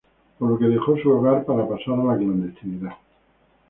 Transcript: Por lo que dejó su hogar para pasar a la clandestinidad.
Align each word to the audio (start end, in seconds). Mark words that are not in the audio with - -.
Por 0.39 0.49
lo 0.49 0.57
que 0.57 0.65
dejó 0.65 0.97
su 0.97 1.11
hogar 1.11 1.45
para 1.45 1.67
pasar 1.69 1.93
a 1.93 2.03
la 2.05 2.17
clandestinidad. 2.17 2.93